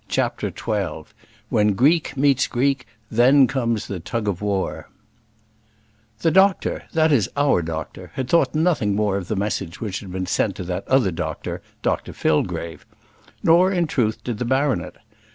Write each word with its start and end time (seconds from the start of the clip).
CHAPTER 0.09 0.49
XII 0.51 1.03
When 1.49 1.73
Greek 1.73 2.17
Meets 2.17 2.47
Greek, 2.47 2.87
Then 3.11 3.45
Comes 3.45 3.85
the 3.85 3.99
Tug 3.99 4.27
of 4.27 4.41
War 4.41 4.89
The 6.21 6.31
doctor, 6.31 6.85
that 6.93 7.11
is 7.11 7.29
our 7.37 7.61
doctor, 7.61 8.09
had 8.15 8.27
thought 8.27 8.55
nothing 8.55 8.95
more 8.95 9.17
of 9.17 9.27
the 9.27 9.35
message 9.35 9.79
which 9.79 9.99
had 9.99 10.11
been 10.11 10.25
sent 10.25 10.55
to 10.55 10.63
that 10.63 10.87
other 10.87 11.11
doctor, 11.11 11.61
Dr 11.83 12.13
Fillgrave; 12.13 12.83
nor 13.43 13.71
in 13.71 13.85
truth 13.85 14.23
did 14.23 14.39
the 14.39 14.43
baronet. 14.45 14.95